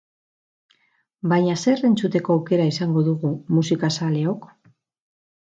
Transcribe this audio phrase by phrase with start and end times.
[1.33, 4.51] Baina zer entzuteko aukera izango dugu musikazaleok?